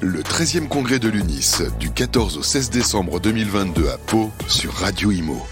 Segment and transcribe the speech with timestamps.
[0.00, 5.10] Le 13e congrès de l'UNIS du 14 au 16 décembre 2022 à Pau sur Radio
[5.10, 5.42] Imo.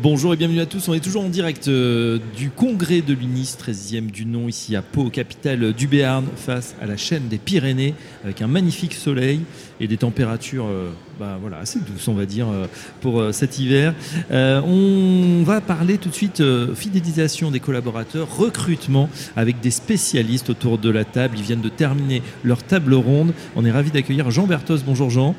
[0.00, 0.88] Bonjour et bienvenue à tous.
[0.88, 4.80] On est toujours en direct euh, du congrès de l'UNIS, 13e du nom, ici à
[4.80, 9.40] Pau, capitale du Béarn, face à la chaîne des Pyrénées, avec un magnifique soleil
[9.80, 10.90] et des températures euh,
[11.20, 12.66] bah, voilà, assez douces, on va dire, euh,
[13.02, 13.94] pour cet hiver.
[14.30, 16.42] on va parler tout de suite
[16.74, 21.36] fidélisation des collaborateurs, recrutement avec des spécialistes autour de la table.
[21.36, 23.34] Ils viennent de terminer leur table ronde.
[23.56, 24.78] On est ravi d'accueillir Jean Bertos.
[24.86, 25.36] Bonjour Jean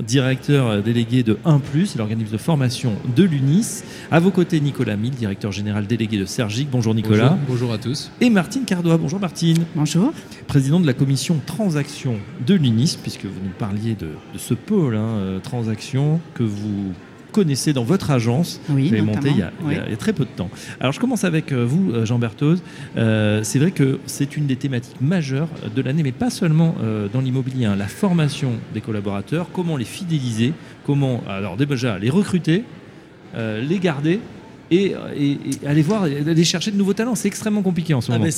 [0.00, 1.58] directeur délégué de 1⁇
[1.98, 3.84] l'organisme de formation de l'UNIS.
[4.10, 6.68] À vos côtés, Nicolas Mille, directeur général délégué de Sergic.
[6.70, 7.38] Bonjour Nicolas.
[7.48, 8.10] Bonjour, à tous.
[8.20, 8.96] Et Martine Cardois.
[8.96, 9.64] Bonjour Martine.
[9.74, 10.12] Bonjour.
[10.46, 12.16] Président de la commission transaction
[12.46, 16.92] de l'UNIS, puisque vous nous parliez de, ce pôle hein, euh, transaction que vous
[17.34, 18.60] connaissez dans votre agence.
[18.70, 20.48] Oui, vous avez monté il y, a, très peu de temps.
[20.78, 22.62] Alors je commence avec euh, vous, euh, Jean Berthoz.
[22.96, 26.76] Euh, c'est vrai que c'est une des thématiques majeures de l'année, mais pas seulement
[27.12, 27.66] dans l'immobilier.
[27.66, 27.76] Hein.
[27.76, 30.52] la formation des collaborateurs, comment les fidéliser,
[30.86, 32.62] comment alors déjà les recruter,
[33.36, 34.20] les garder
[34.70, 34.94] et,
[35.66, 37.14] aller voir, aller chercher de nouveaux talents.
[37.14, 38.30] C'est extrêmement compliqué en ce ah, moment.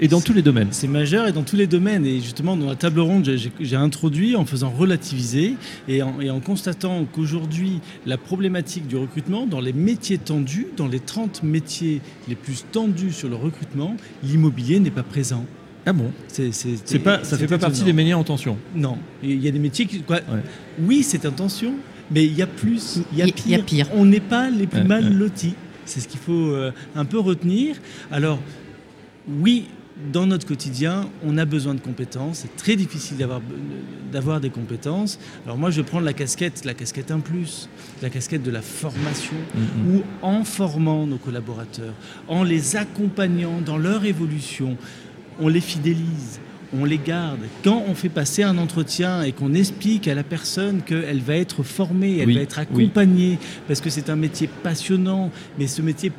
[0.00, 0.68] et dans tous les domaines.
[0.70, 2.06] C'est majeur et dans tous les domaines.
[2.06, 3.28] Et justement, dans la table ronde,
[3.60, 5.54] j'ai introduit en faisant relativiser
[5.88, 10.88] et en, et en constatant qu'aujourd'hui, la problématique du recrutement, dans les métiers tendus, dans
[10.88, 15.44] les 30 métiers les plus tendus sur le recrutement, l'immobilier n'est pas présent.
[15.88, 16.10] Ah bon?
[16.26, 16.50] C'est,
[16.98, 18.98] pas, Ça fait pas partie des métiers en tension Non.
[19.22, 20.00] Il y a des métiers qui.
[20.00, 20.18] Quoi,
[20.80, 21.74] Oui, c'est en tension,
[22.10, 23.88] mais il y a plus, il y a pire.
[23.94, 25.54] On n'est pas les plus mal lotis.
[25.84, 27.76] C'est ce qu'il faut euh, un peu retenir.
[28.10, 28.40] Alors,
[29.28, 29.66] oui,
[30.12, 32.40] dans notre quotidien, on a besoin de compétences.
[32.40, 33.16] C'est très difficile
[34.12, 35.18] d'avoir des compétences.
[35.44, 37.68] Alors moi, je vais prendre la casquette, la casquette 1 plus,
[38.02, 39.96] la casquette de la formation, mm-hmm.
[39.96, 41.94] où en formant nos collaborateurs,
[42.28, 44.76] en les accompagnant dans leur évolution,
[45.40, 46.40] on les fidélise,
[46.72, 47.40] on les garde.
[47.64, 51.62] Quand on fait passer un entretien et qu'on explique à la personne qu'elle va être
[51.62, 56.12] formée, elle va être accompagnée, parce que c'est un métier passionnant, mais ce métier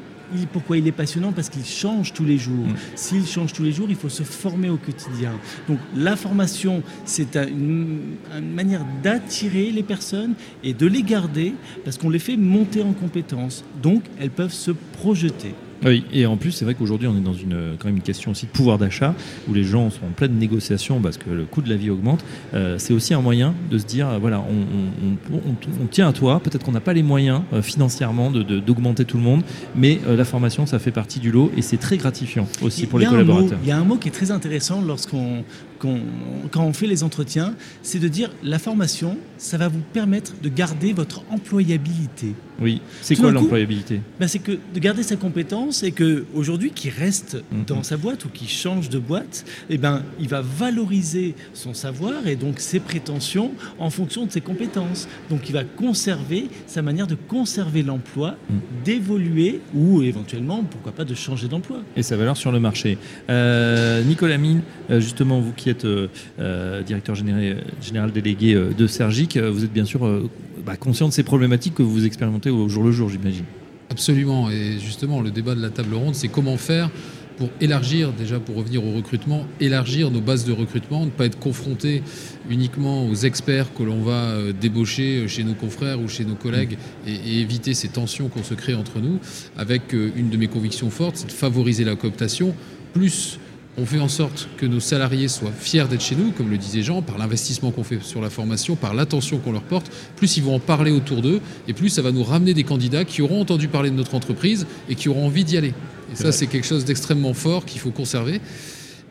[0.51, 1.31] pourquoi il est passionnant?
[1.31, 2.67] Parce qu'il change tous les jours.
[2.67, 2.75] Mm.
[2.95, 5.31] S'il change tous les jours, il faut se former au quotidien.
[5.67, 7.99] Donc la formation, c'est une,
[8.35, 11.53] une, manière d'attirer les personnes et de les garder
[11.83, 13.63] parce qu'on les fait monter en compétences.
[13.81, 15.53] Donc elles peuvent se projeter.
[15.85, 18.31] Oui, et en plus, c'est vrai qu'aujourd'hui, on est dans une, quand même une question
[18.31, 19.13] aussi de pouvoir d'achat,
[19.47, 22.23] où les gens sont en pleine négociation parce que le coût de la vie augmente.
[22.53, 26.63] Euh, c'est aussi un moyen de se dire, euh, voilà, on, tient à toi, peut-être
[26.65, 29.41] qu'on n'a pas les moyens euh, financièrement d'augmenter de, tout le monde,
[29.75, 33.05] mais la formation, ça fait partie du lot, et c'est très gratifiant aussi pour les
[33.05, 33.59] collaborateurs.
[33.63, 35.43] il y a un mot qui est très intéressant lorsqu'on
[35.79, 40.49] quand on fait les entretiens, c'est de dire la formation, ça va vous permettre de
[40.49, 42.33] garder votre employabilité.
[42.59, 44.01] Oui, c'est quoi l'employabilité?
[44.19, 47.65] ben C'est que de garder sa compétence et qu'aujourd'hui, qui reste mm-hmm.
[47.65, 52.27] dans sa boîte ou qui change de boîte, eh ben, il va valoriser son savoir
[52.27, 55.07] et donc ses prétentions en fonction de ses compétences.
[55.29, 58.55] Donc il va conserver sa manière de conserver l'emploi, mm.
[58.85, 61.81] d'évoluer ou éventuellement, pourquoi pas, de changer d'emploi.
[61.95, 62.97] Et sa valeur sur le marché.
[63.29, 69.63] Euh, Nicolas Mine, euh, justement, vous qui êtes euh, directeur général, délégué de Sergic, vous
[69.63, 70.29] êtes bien sûr
[70.65, 73.45] bah, conscient de ces problématiques que vous expérimentez au jour le jour, j'imagine.
[73.89, 74.49] Absolument.
[74.49, 76.89] Et justement, le débat de la table ronde, c'est comment faire
[77.37, 81.37] pour élargir, déjà pour revenir au recrutement, élargir nos bases de recrutement, ne pas être
[81.37, 82.01] confronté
[82.49, 87.13] uniquement aux experts que l'on va débaucher chez nos confrères ou chez nos collègues et,
[87.13, 89.19] et éviter ces tensions qu'on se crée entre nous,
[89.55, 92.55] avec une de mes convictions fortes, c'est de favoriser la cooptation,
[92.93, 93.37] plus
[93.77, 96.81] on fait en sorte que nos salariés soient fiers d'être chez nous, comme le disait
[96.81, 100.43] Jean, par l'investissement qu'on fait sur la formation, par l'attention qu'on leur porte, plus ils
[100.43, 103.39] vont en parler autour d'eux, et plus ça va nous ramener des candidats qui auront
[103.39, 105.73] entendu parler de notre entreprise et qui auront envie d'y aller.
[106.11, 108.41] Et ça, c'est quelque chose d'extrêmement fort qu'il faut conserver.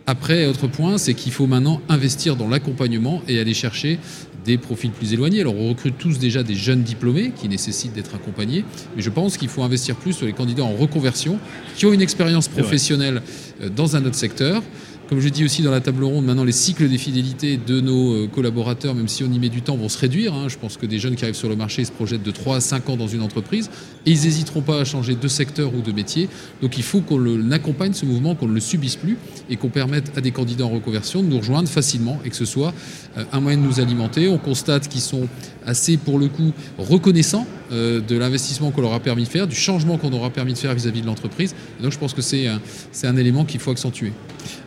[0.07, 3.99] Après, autre point, c'est qu'il faut maintenant investir dans l'accompagnement et aller chercher
[4.47, 5.41] des profils plus éloignés.
[5.41, 8.65] Alors on recrute tous déjà des jeunes diplômés qui nécessitent d'être accompagnés,
[8.95, 11.39] mais je pense qu'il faut investir plus sur les candidats en reconversion
[11.77, 13.23] qui ont une expérience professionnelle
[13.61, 14.63] euh, dans un autre secteur
[15.09, 18.15] comme je dis aussi dans la table ronde, maintenant les cycles des fidélités de nos
[18.15, 20.35] euh, collaborateurs, même si on y met du temps, vont se réduire.
[20.35, 20.49] Hein.
[20.49, 22.61] Je pense que des jeunes qui arrivent sur le marché se projettent de 3 à
[22.61, 23.71] 5 ans dans une entreprise
[24.05, 26.29] et ils n'hésiteront pas à changer de secteur ou de métier.
[26.61, 29.17] Donc il faut qu'on accompagne ce mouvement, qu'on ne le subisse plus
[29.49, 32.45] et qu'on permette à des candidats en reconversion de nous rejoindre facilement et que ce
[32.45, 32.75] soit
[33.17, 34.29] euh, un moyen de nous alimenter.
[34.29, 35.29] On constate qu'ils sont
[35.65, 39.57] assez, pour le coup, reconnaissants euh, de l'investissement qu'on leur a permis de faire, du
[39.57, 41.55] changement qu'on aura permis de faire vis-à-vis de l'entreprise.
[41.81, 42.61] Donc je pense que c'est un,
[43.05, 44.13] un élément qu'il faut accentuer.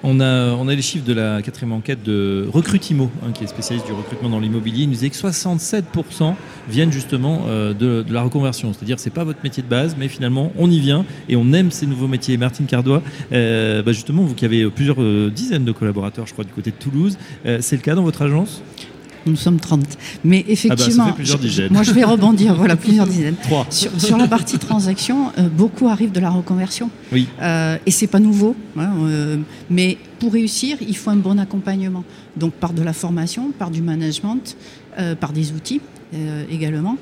[0.03, 3.47] On a on a les chiffres de la quatrième enquête de Recrutimo, hein, qui est
[3.47, 4.83] spécialiste du recrutement dans l'immobilier.
[4.83, 6.35] Il nous disait que 67%
[6.69, 8.73] viennent justement euh, de, la reconversion.
[8.73, 11.71] C'est-à-dire, c'est pas votre métier de base, mais finalement, on y vient et on aime
[11.71, 12.37] ces nouveaux métiers.
[12.37, 14.97] Martine Cardois, euh, bah, justement, vous qui avez plusieurs
[15.31, 17.17] dizaines de collaborateurs, je crois, du côté de Toulouse,
[17.59, 18.61] c'est le cas dans votre agence?
[19.29, 19.85] Nous sommes 30.
[20.23, 23.35] Mais effectivement, ah bah, je, moi je vais rebondir, voilà, plusieurs dizaines.
[23.69, 26.89] Sur, la partie transaction, euh, beaucoup arrivent de la reconversion.
[27.11, 27.27] Oui.
[27.41, 28.55] Euh, et c'est pas nouveau.
[28.77, 29.37] Hein, euh,
[29.69, 32.03] mais pour réussir, il faut un bon accompagnement.
[32.37, 34.55] Donc par de la formation, par du management,
[34.97, 35.81] euh, par des outils
[36.51, 36.97] également,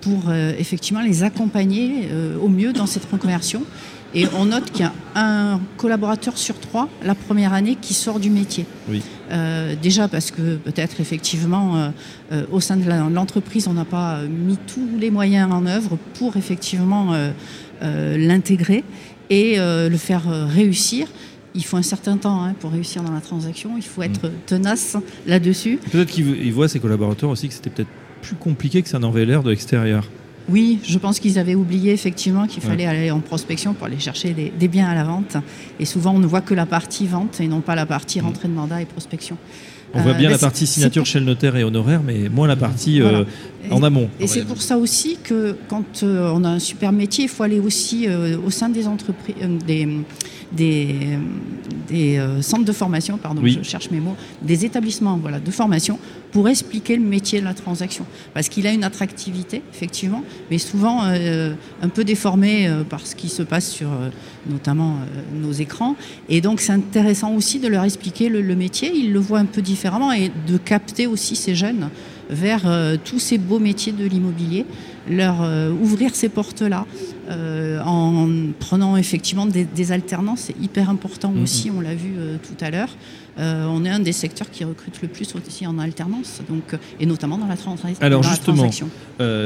[0.00, 2.08] pour effectivement les accompagner
[2.40, 3.64] au mieux dans cette reconversion.
[4.16, 8.18] Et on note qu'il y a un collaborateur sur trois la première année qui sort
[8.18, 8.64] du métier.
[8.88, 9.02] Oui.
[9.30, 11.88] Euh, déjà parce que peut-être effectivement euh,
[12.32, 16.36] euh, au sein de l'entreprise on n'a pas mis tous les moyens en œuvre pour
[16.36, 17.12] effectivement
[17.82, 18.84] l'intégrer
[19.28, 21.08] et le faire réussir.
[21.54, 23.72] Il faut un certain temps hein, pour réussir dans la transaction.
[23.76, 24.32] Il faut être mm.
[24.46, 24.96] tenace
[25.26, 25.78] là-dessus.
[25.90, 27.90] Peut-être qu'il voit ses collaborateurs aussi que c'était peut-être
[28.22, 30.08] plus compliqué que ça n'en avait l'air de l'extérieur.
[30.48, 34.32] Oui, je pense qu'ils avaient oublié effectivement qu'il fallait aller en prospection pour aller chercher
[34.32, 35.36] des, biens à la vente.
[35.80, 38.24] Et souvent, on ne voit que la partie vente et non pas la partie mm.
[38.24, 39.36] rentrée de mandat et prospection.
[39.94, 42.56] On voit bien euh, la partie signature chez le notaire et honoraire, mais moins la
[42.56, 43.24] partie euh,
[43.70, 44.08] en amont.
[44.20, 47.44] Et c'est pour ça aussi que quand euh, on a un super métier, il faut
[47.44, 48.06] aller aussi
[48.44, 49.88] au sein des entreprises, des,
[50.52, 50.96] des,
[51.88, 55.98] des centres de formation, pardon, je cherche mes mots, des établissements voilà, de formation
[56.32, 58.06] pour expliquer le métier de la transaction.
[58.34, 63.14] Parce qu'il a une attractivité, effectivement, mais souvent euh, un peu déformé euh, par ce
[63.14, 63.88] qui se passe sur
[64.48, 64.96] notamment
[65.34, 65.96] nos écrans.
[66.28, 69.46] Et donc c'est intéressant aussi de leur expliquer le, le, métier, ils le voient un
[69.46, 71.90] peu différemment et de capter aussi ces jeunes
[72.28, 72.62] vers
[73.04, 74.66] tous ces beaux métiers de l'immobilier
[75.08, 76.86] leur euh, ouvrir ces portes-là
[77.28, 78.28] euh, en
[78.58, 81.42] prenant effectivement des, alternances, c'est hyper important mm-hmm.
[81.42, 82.96] aussi, on l'a vu euh, tout à l'heure.
[83.38, 87.38] on est un des secteurs qui recrute le plus aussi en alternance, donc, et notamment
[87.38, 88.04] dans la, transaction.
[88.04, 88.70] Alors justement,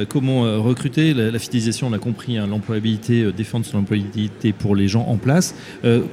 [0.08, 1.14] comment recruter?
[1.14, 5.54] La, fidélisation, on a compris, hein, l'employabilité, défendre son employabilité pour les gens en place.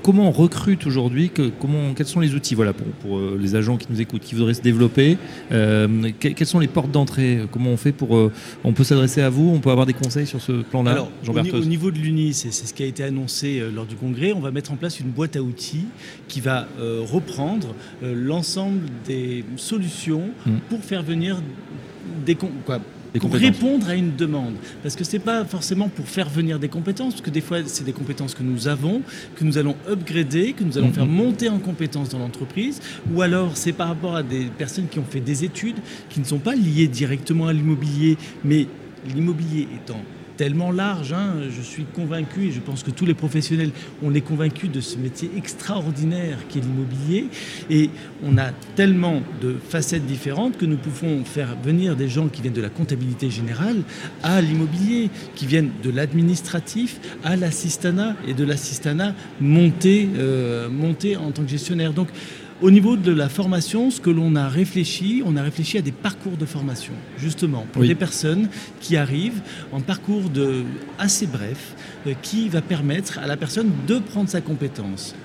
[0.04, 1.32] comment on recrute aujourd'hui?
[1.60, 2.56] Comment, Quels sont les outils?
[2.56, 5.18] Voilà, pour, pour les agents qui nous écoutent, qui voudraient se développer
[5.50, 7.42] Quelles sont les portes d'entrée?
[7.52, 8.32] Comment on fait pour...
[8.64, 9.52] on peut s'adresser à vous?
[9.54, 12.52] On peut avoir des conseils sur ce plan-là, Jean au, au niveau de l'UNI, c'est
[12.52, 15.10] ce qui a été annoncé euh, lors du congrès, on va mettre en place une
[15.10, 15.86] boîte à outils
[16.28, 20.58] qui va euh, reprendre euh, l'ensemble des solutions hmm.
[20.70, 21.42] pour faire venir
[22.26, 22.80] des quoi,
[23.20, 24.54] pour répondre à une demande.
[24.84, 27.60] Parce que ce n'est pas forcément pour faire venir des compétences, parce que des fois,
[27.66, 29.02] c'est des compétences que nous avons,
[29.36, 30.94] que nous allons upgrader, que nous allons hmm.
[30.94, 32.82] faire monter en compétences dans l'entreprise,
[33.14, 35.78] ou alors c'est par rapport à des personnes qui ont fait des études,
[36.10, 38.68] qui ne sont pas liées directement à l'immobilier, mais
[39.16, 40.02] l'immobilier étant
[40.38, 43.72] tellement large, hein, je suis convaincu, et je pense que tous les professionnels,
[44.04, 47.26] on est convaincus de ce métier extraordinaire qui est l'immobilier,
[47.70, 47.90] et
[48.24, 52.54] on a tellement de facettes différentes que nous pouvons faire venir des gens qui viennent
[52.54, 53.82] de la comptabilité générale
[54.24, 61.44] à l'immobilier, qui viennent de l'administratif à l'assistanat, et de l'assistanat monter, euh, en tant
[61.44, 61.94] que gestionnaire.
[61.94, 62.10] Donc,
[62.62, 65.92] au niveau de la formation, ce que l'on a réfléchi, on a réfléchi à des
[65.92, 68.50] parcours de formation, justement, pour des personnes
[68.80, 70.64] qui arrivent en parcours de,
[70.98, 71.76] assez bref,
[72.08, 75.16] euh, qui va permettre à la personne de prendre sa compétence.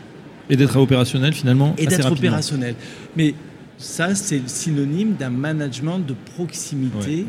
[0.50, 2.74] Et d'être opérationnel finalement Et d'être opérationnel.
[3.16, 3.34] Mais
[3.78, 7.26] ça, c'est synonyme d'un management de proximité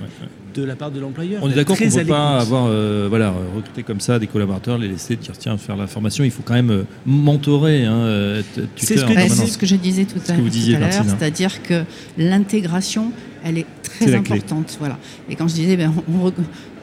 [0.54, 1.42] de la part de l'employeur.
[1.44, 4.78] On est d'accord qu'on ne peut pas avoir euh, voilà, recruter comme ça des collaborateurs,
[4.78, 6.24] les laisser dire tiens, faire la formation.
[6.24, 8.42] Il faut quand même euh, mentorer, hein,
[8.76, 11.84] C'est ce, que je disais tout à, l'heure, c'est-à-dire que
[12.18, 13.12] l'intégration,
[13.44, 14.78] elle est très importante.
[14.80, 14.98] Voilà.
[15.30, 15.92] Et quand je disais, ben,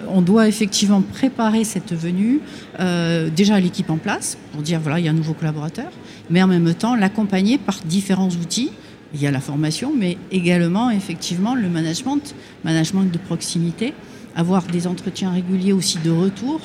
[0.08, 2.40] on, doit effectivement préparer cette venue,
[2.80, 5.90] euh, déjà l'équipe en place, pour dire voilà, il y a un nouveau collaborateur,
[6.28, 8.70] mais en même temps l'accompagner par différents outils
[9.14, 13.92] il y a la formation, mais également effectivement le management, management de proximité,
[14.36, 16.60] avoir des entretiens réguliers aussi de retour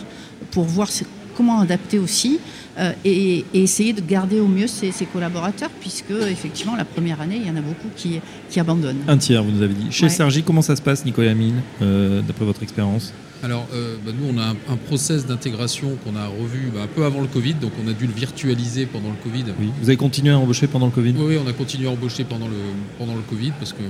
[0.51, 0.89] pour voir
[1.35, 2.39] comment adapter aussi
[2.77, 7.47] euh, et, essayer de garder au mieux ses, collaborateurs, puisque effectivement la première année, il
[7.47, 9.03] y en a beaucoup qui, qui abandonnent.
[9.07, 9.87] Un tiers, vous nous avez dit.
[9.91, 13.13] Chez Sergi, comment ça se passe, Nicolas Mine, euh, d'après votre expérience?
[13.43, 17.05] Alors, euh, bah, nous, on a un, process d'intégration qu'on a revu bah, un peu
[17.05, 19.45] avant le Covid, donc on a dû le virtualiser pendant le Covid.
[19.59, 19.69] Oui.
[19.81, 21.13] Vous avez continué à embaucher pendant le Covid?
[21.17, 22.55] Oui, on a continué à embaucher pendant le,
[22.97, 23.83] pendant le Covid parce que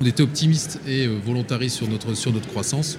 [0.00, 2.98] on était optimiste et euh, volontariste sur notre, sur notre croissance.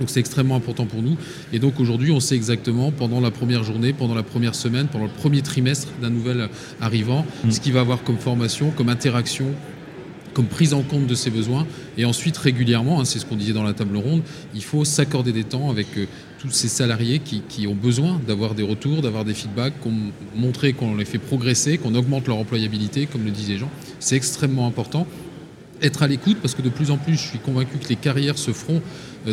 [0.00, 1.16] Donc c'est extrêmement important pour nous.
[1.52, 5.04] Et donc aujourd'hui, on sait exactement pendant la première journée, pendant la première semaine, pendant
[5.04, 6.48] le premier trimestre d'un nouvel
[6.80, 7.50] arrivant, mm.
[7.50, 9.46] ce qu'il va avoir comme formation, comme interaction
[10.34, 11.66] comme prise en compte de ses besoins.
[11.98, 14.22] Et ensuite, régulièrement, hein, c'est ce qu'on disait dans la table ronde,
[14.54, 16.06] il faut s'accorder des temps avec euh,
[16.38, 19.92] tous ces salariés qui, ont besoin d'avoir des retours, d'avoir des feedbacks, qu'on
[20.34, 23.70] montrer qu'on les fait progresser, qu'on augmente leur employabilité, comme le disaient Jean.
[23.98, 25.06] C'est extrêmement important
[25.82, 28.38] être à l'écoute parce que de plus en plus, je suis convaincu que les carrières
[28.38, 28.82] se feront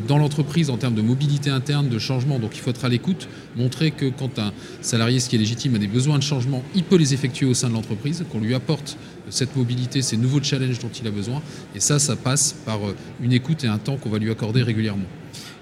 [0.07, 2.39] dans l'entreprise en termes de mobilité interne, de changement.
[2.39, 4.51] Donc il faut être à l'écoute, montrer que quand un
[4.81, 7.53] salarié, ce qui est légitime, a des besoins de changement, il peut les effectuer au
[7.53, 11.11] sein de l'entreprise, qu'on lui apporte euh, cette mobilité, ces nouveaux challenges dont il a
[11.11, 11.41] besoin.
[11.75, 14.63] Et ça, ça passe par euh, une écoute et un temps qu'on va lui accorder
[14.63, 15.05] régulièrement.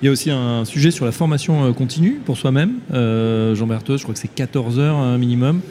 [0.01, 2.79] Il y a aussi un sujet sur la formation continue pour soi-même.
[2.91, 5.61] Jean Berthez, je crois que c'est 14 heures un minimum.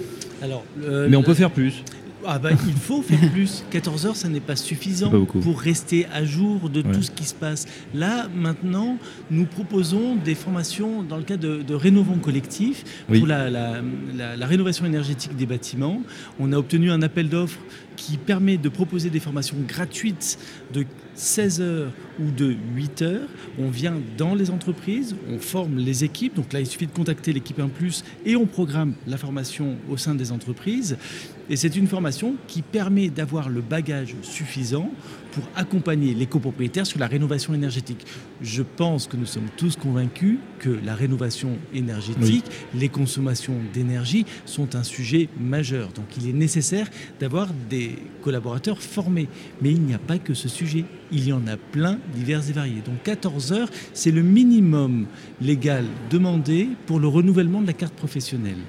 [0.42, 0.64] Alors,
[1.08, 1.82] Mais on peut faire plus.
[2.26, 3.64] Ah bah, il faut faire plus.
[3.70, 7.34] 14 heures, ça n'est pas suffisant pour rester à jour de tout ce qui se
[7.34, 7.66] passe.
[7.94, 8.98] Là, maintenant,
[9.30, 14.86] nous proposons des formations dans le cadre de, de Rénovons Collectif pour la, la, rénovation
[14.86, 16.02] énergétique des bâtiments.
[16.38, 17.60] On a obtenu un appel d'offres
[17.96, 20.38] qui permet de proposer des formations gratuites
[20.72, 23.28] de 16 heures ou de 8 heures.
[23.58, 26.34] On vient dans les entreprises, on forme les équipes.
[26.34, 27.66] Donc là, il suffit de contacter l'équipe 1⁇
[28.26, 30.96] et on programme la formation au sein des entreprises.
[31.50, 34.90] Et c'est une formation qui permet d'avoir le bagage suffisant
[35.32, 38.06] pour accompagner les copropriétaires sur la rénovation énergétique.
[38.40, 44.74] Je pense que nous sommes tous convaincus que la rénovation énergétique, les consommations d'énergie sont
[44.74, 45.88] un sujet majeur.
[45.88, 46.88] Donc il est nécessaire
[47.20, 49.28] d'avoir des collaborateurs formés.
[49.60, 50.84] Mais il n'y a pas que ce sujet.
[51.12, 52.82] Il y en a plein, divers et variés.
[52.86, 55.06] Donc 14 heures, c'est le minimum
[55.40, 58.62] légal demandé pour le renouvellement de la carte professionnelle.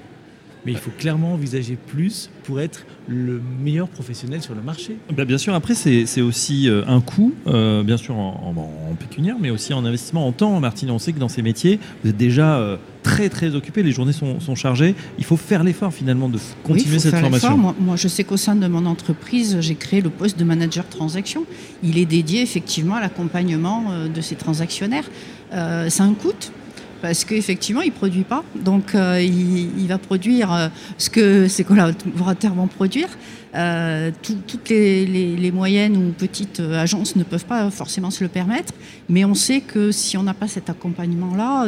[0.66, 4.96] Mais il faut clairement envisager plus pour être le meilleur professionnel sur le marché.
[5.16, 8.52] Ben, bien sûr, après, c'est aussi euh, un coût, euh, bien sûr en,
[8.98, 10.58] pécuniaire, mais aussi en investissement en temps.
[10.58, 13.92] Martine, on sait que dans ces métiers, vous êtes déjà euh, très très occupé, les
[13.92, 14.96] journées sont, chargées.
[15.18, 17.56] Il faut faire l'effort finalement de continuer cette formation.
[17.56, 20.88] Moi, moi, je sais qu'au sein de mon entreprise, j'ai créé le poste de manager
[20.88, 21.44] transaction.
[21.84, 25.08] Il est dédié effectivement à l'accompagnement de ces transactionnaires.
[25.52, 26.32] c'est un coût
[27.02, 28.44] parce qu'effectivement, il ne produit pas.
[28.54, 33.08] Donc, euh, il, va produire euh, ce que ses collaborateurs vont produire.
[33.54, 38.74] Euh, toutes les, moyennes ou petites agences ne peuvent pas forcément se le permettre,
[39.08, 41.66] mais on sait que si on n'a pas cet accompagnement-là,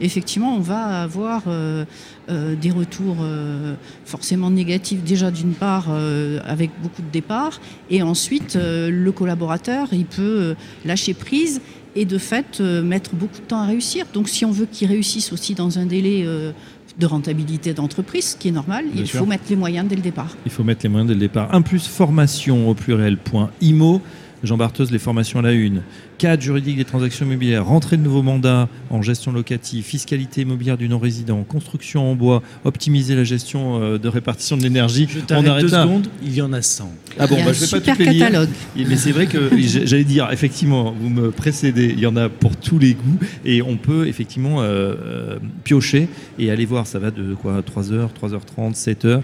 [0.00, 1.42] effectivement, on va avoir
[2.28, 3.16] des retours
[4.04, 5.86] forcément négatifs déjà d'une part
[6.46, 10.54] avec beaucoup de départs, et ensuite le collaborateur, il peut
[10.84, 11.60] lâcher prise
[11.96, 14.06] et de fait euh, mettre beaucoup de temps à réussir.
[14.12, 16.52] Donc si on veut qu'ils réussissent aussi dans un délai euh,
[16.98, 20.36] de rentabilité d'entreprise, ce qui est normal, il faut mettre les moyens dès le départ.
[20.44, 21.54] Il faut mettre les moyens dès le départ.
[21.54, 24.00] Un plus formation au pluriel point IMO.
[24.42, 25.82] Jean Bartheuse, les formations à la une
[26.18, 30.88] cadre juridique des transactions immobilières, rentrée de nouveaux mandats en gestion locative, fiscalité immobilière du
[30.88, 35.08] non-résident, construction en bois, optimiser la gestion euh, de répartition de l'énergie.
[35.30, 36.90] On arrête deux secondes, il y en a 100.
[37.18, 38.48] Ah bon, bah, je vais pas toutes les catalogue.
[38.76, 39.50] Mais c'est vrai que
[39.84, 43.62] j'allais dire, effectivement, vous me précédez, il y en a pour tous les goûts et
[43.62, 48.74] on peut effectivement euh, euh, piocher et aller voir, ça va de quoi 3h, 3h30,
[48.74, 49.20] 7h.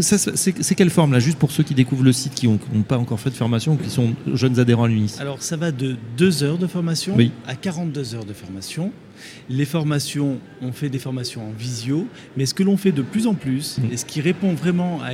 [0.00, 3.20] c'est quelle forme là, juste pour ceux qui découvrent le site, qui n'ont pas encore
[3.20, 6.23] fait de formation ou qui sont jeunes adhérents à l'UNIS Alors ça va de 2
[6.42, 7.16] heures de formation
[7.46, 8.92] à 42 heures de formation.
[9.48, 13.26] Les formations, on fait des formations en visio, mais ce que l'on fait de plus
[13.26, 13.92] en plus, mm.
[13.92, 15.12] et ce qui répond vraiment à,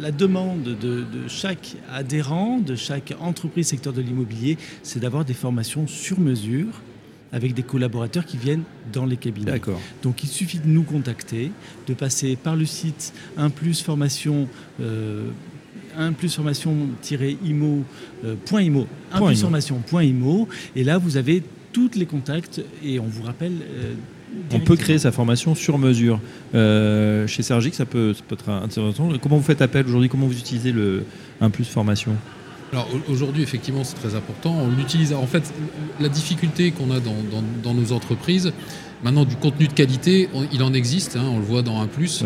[0.00, 5.86] la demande de, chaque adhérent, de chaque entreprise secteur de l'immobilier, c'est d'avoir des formations
[5.86, 6.82] sur mesure
[7.32, 9.52] avec des collaborateurs qui viennent dans les cabinets.
[9.52, 9.80] D'accord.
[10.02, 11.50] Donc il suffit de nous contacter,
[11.86, 14.48] de passer par le site un plus formation.
[14.80, 15.28] Euh,
[15.96, 17.84] 1 plus formation-imo,
[18.24, 21.42] euh, point imo, 1 plus formation.imo, et là vous avez
[21.72, 23.52] tous les contacts et on vous rappelle.
[23.52, 23.94] Euh,
[24.52, 26.20] on peut créer sa formation sur mesure.
[26.54, 29.10] Euh, chez Sergic, ça peut, ça peut être intéressant.
[29.22, 30.08] Comment vous faites appel aujourd'hui?
[30.08, 31.04] Comment vous utilisez le
[31.40, 32.12] 1 plus formation?
[32.72, 34.54] Alors aujourd'hui, effectivement, c'est très important.
[34.54, 35.12] On l'utilise.
[35.14, 35.52] En fait,
[36.00, 37.16] la difficulté qu'on a dans,
[37.62, 38.52] dans, nos entreprises,
[39.02, 41.16] maintenant, du contenu de qualité, il en existe.
[41.16, 42.24] Hein, on le voit dans un plus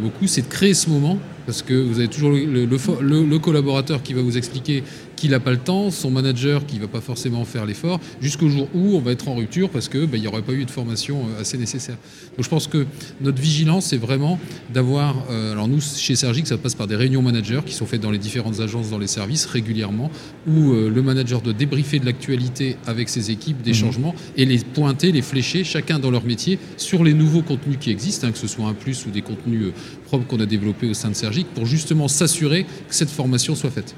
[0.00, 0.26] beaucoup.
[0.26, 4.36] C'est de créer ce moment parce que vous avez toujours le, collaborateur qui va vous
[4.36, 4.82] expliquer
[5.16, 8.48] qu'il n'a pas le temps, son manager qui ne va pas forcément faire l'effort, jusqu'au
[8.48, 10.70] jour où on va être en rupture parce qu'il bah, n'y aurait pas eu de
[10.70, 11.96] formation euh, assez nécessaire.
[12.36, 12.86] Donc je pense que
[13.20, 14.38] notre vigilance, c'est vraiment
[14.72, 15.16] d'avoir...
[15.30, 18.10] Euh, alors nous, chez Sergic, ça passe par des réunions managers qui sont faites dans
[18.10, 20.10] les différentes agences, dans les services régulièrement,
[20.46, 23.74] où euh, le manager doit débriefer de l'actualité avec ses équipes, des mmh.
[23.74, 27.90] changements, et les pointer, les flécher, chacun dans leur métier, sur les nouveaux contenus qui
[27.90, 29.72] existent, hein, que ce soit un plus ou des contenus
[30.06, 33.70] propres qu'on a développés au sein de Sergic pour justement s'assurer que cette formation soit
[33.70, 33.94] faite.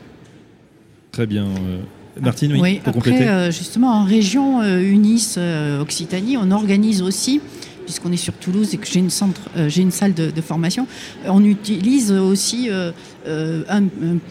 [1.13, 1.47] Très bien.
[1.47, 1.79] Euh,
[2.21, 5.37] Martine, oui, pour après, euh, justement, en région euh, UNIS
[5.81, 7.41] Occitanie, on organise aussi
[7.85, 10.89] puisqu'on est sur Toulouse et que j'ai une, centre, j'ai une salle de, formation,
[11.29, 13.85] on utilise aussi un,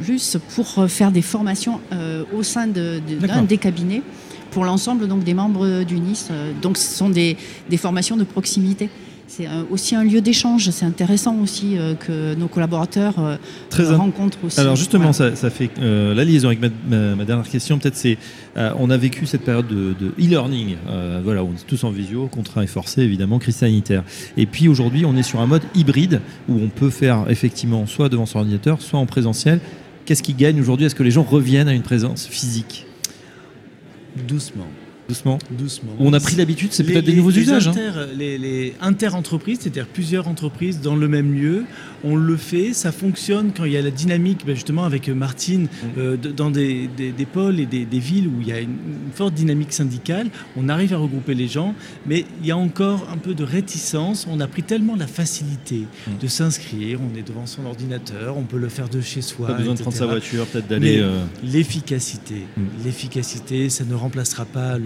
[0.04, 1.80] plus pour faire des formations
[2.34, 4.02] au sein d'un des cabinets
[4.56, 6.30] pour l'ensemble donc des membres du Nice.
[6.62, 7.38] Donc ce sont des,
[7.70, 8.90] des formations de proximité
[9.28, 10.70] c'est aussi un lieu d'échange.
[10.70, 13.38] C'est intéressant aussi euh, que nos collaborateurs euh,
[13.96, 14.60] rencontrent aussi.
[14.60, 16.70] Alors justement, ça, fait euh, la liaison avec ma,
[17.26, 17.80] dernière question.
[17.80, 18.18] Peut-être c'est,
[18.56, 20.78] on a vécu cette période de, e-learning.
[21.24, 24.04] voilà, on est tous en visio, contraint et forcé évidemment, crise sanitaire.
[24.38, 28.10] Et puis aujourd'hui, on est sur un mode hybride où on peut faire effectivement soit
[28.10, 29.60] devant son ordinateur, soit en présentiel.
[30.06, 30.86] Qu'est-ce qui gagne aujourd'hui?
[30.86, 32.86] Est-ce que les gens reviennent à une présence physique?
[34.16, 34.85] Doucement.
[35.08, 35.38] Doucement.
[35.52, 35.92] Doucement.
[36.00, 37.68] On a pris l'habitude, c'est peut-être des nouveaux usages.
[37.68, 37.74] Hein.
[38.16, 41.66] les, les inter-entreprises, c'est-à-dire plusieurs entreprises dans le même lieu,
[42.06, 45.64] on le fait, ça fonctionne quand il y a la dynamique, ben, justement avec Martine,
[45.64, 45.88] mm.
[45.98, 46.88] euh, dans des,
[47.34, 48.78] pôles et des, villes où il y a une,
[49.14, 51.74] forte dynamique syndicale, on arrive à regrouper les gens,
[52.06, 54.28] mais il y a encore un peu de réticence.
[54.30, 56.12] On a pris tellement la facilité mm.
[56.22, 59.48] de s'inscrire, on est devant son ordinateur, on peut le faire de chez soi.
[59.48, 61.00] Pas besoin de prendre sa voiture, peut-être d'aller.
[61.00, 62.62] Euh, l'efficacité, mm.
[62.84, 64.78] l'efficacité, ça ne remplacera pas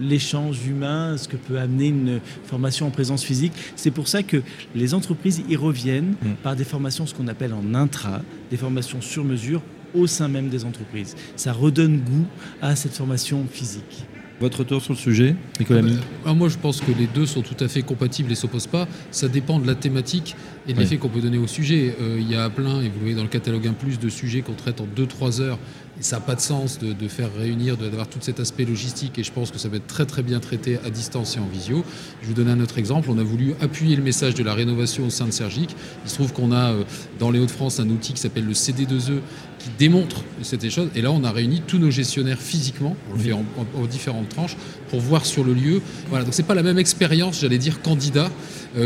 [0.00, 3.52] l'échange humain, ce que peut amener une formation en présence physique.
[3.76, 4.42] C'est pour ça que
[4.74, 6.34] les entreprises y reviennent Mm.
[6.42, 9.62] par des formations, ce qu'on appelle en intra, des formations sur mesure
[9.94, 11.16] au sein même des entreprises.
[11.36, 12.26] Ça redonne goût
[12.60, 14.06] à cette formation physique.
[14.38, 17.40] Votre retour sur le sujet, Nicolas ah bah, Moi, je pense que les deux sont
[17.40, 18.86] tout à fait compatibles et ne s'opposent pas.
[19.10, 20.36] Ça dépend de la thématique
[20.68, 21.96] et de l'effet qu'on peut donner au sujet.
[22.02, 24.10] Euh, il y a plein, et vous le voyez dans le catalogue un plus, de
[24.10, 25.58] sujets qu'on traite en 2-3 heures
[26.00, 29.32] ça n'a pas de sens de, faire réunir, d'avoir tout cet aspect logistique et je
[29.32, 31.84] pense que ça va être très très bien traité à distance et en visio.
[32.22, 33.08] Je vous donne un autre exemple.
[33.10, 35.74] On a voulu appuyer le message de la rénovation au sein de Sergique.
[36.04, 36.84] Il se trouve qu'on a euh,
[37.18, 39.20] dans les Hauts-de-France un outil qui s'appelle le CD2E
[39.58, 40.88] qui démontre cette chose.
[40.94, 43.44] Et là, on a réuni tous nos gestionnaires physiquement, on le fait en,
[43.90, 44.56] différentes tranches,
[44.90, 45.80] pour voir sur le lieu.
[46.08, 48.30] Voilà, donc c'est pas la même expérience, j'allais dire, candidat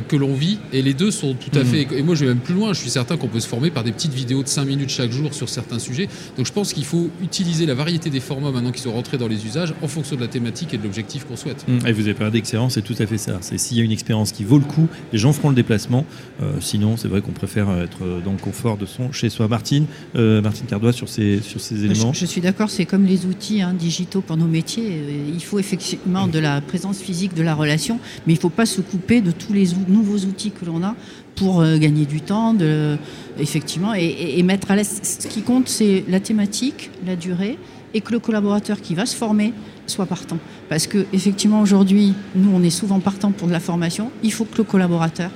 [0.09, 0.59] que l'on vit.
[0.73, 1.67] Et les deux sont tout à mmh.
[1.67, 1.89] fait.
[1.97, 2.73] Et moi, je vais même plus loin.
[2.73, 5.11] Je suis certain qu'on peut se former par des petites vidéos de 5 minutes chaque
[5.11, 6.09] jour sur certains sujets.
[6.37, 9.29] Donc je pense qu'il faut utiliser la variété des formats maintenant qui sont rentrés dans
[9.29, 11.67] les usages en fonction de la thématique et de l'objectif qu'on souhaite.
[11.67, 11.87] Mmh.
[11.87, 13.39] Et vous avez parlé d'expérience, c'est tout à fait ça.
[13.41, 16.07] C'est s'il y a une expérience qui vaut le coup, les gens feront le déplacement.
[16.43, 19.49] Euh, sinon, c'est vrai qu'on préfère être dans le confort de son chez soi.
[19.49, 22.13] Martine, euh, Martine Cardois sur ces, sur ces éléments.
[22.13, 24.91] Je, suis d'accord, c'est comme les outils hein, digitaux pour nos métiers.
[24.91, 28.49] Euh, il faut effectivement de la présence physique, de la relation, mais il ne faut
[28.49, 30.95] pas se couper de tous les nouveaux outils que l'on a
[31.37, 32.99] pour gagner du temps, de,
[33.39, 35.01] effectivement, et, mettre à l'aise.
[35.03, 37.59] Ce qui compte, c'est la thématique, la durée,
[37.95, 39.55] et que le collaborateur qui va se former
[39.87, 40.37] soit partant.
[40.69, 44.11] Parce que effectivement, aujourd'hui, nous, on est souvent partant pour de la formation.
[44.23, 45.31] Il faut que le collaborateur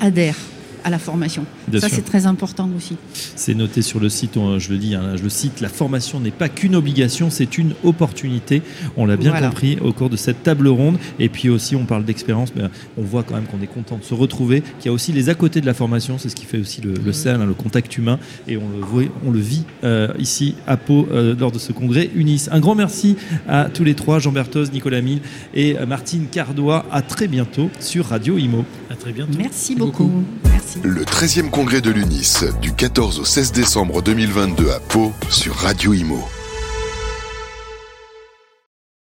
[0.00, 0.36] adhère
[0.86, 1.44] à la formation.
[1.78, 2.96] ça, c'est très important aussi.
[3.12, 6.30] C'est noté sur le site, je le dis, hein, je le cite, la formation n'est
[6.30, 8.62] pas qu'une obligation, c'est une opportunité.
[8.96, 10.98] On l'a bien compris au cours de cette table ronde.
[11.18, 12.62] Et puis aussi, on parle d'expérience, mais
[12.96, 15.26] on voit quand même qu'on est content de se retrouver, qu'il y a aussi les
[15.28, 17.54] à côté de la formation, c'est ce qui fait aussi le, le sel, hein, le
[17.54, 18.18] contact humain.
[18.46, 21.72] Et on le, voit, on le vit euh, ici à Pau euh, lors de ce
[21.72, 22.48] congrès UNIS.
[22.50, 23.16] Un grand merci
[23.48, 25.20] à tous les trois, Jean Berthoz, Nicolas Mille
[25.54, 26.86] et euh, Martine Cardois.
[26.92, 28.64] À très bientôt sur Radio Imo.
[28.90, 29.36] À très bientôt.
[29.38, 30.10] Merci beaucoup.
[30.82, 35.92] Le 13e congrès de l'UNIS du 14 au 16 décembre 2022 à Pau sur Radio
[35.92, 36.35] Imo.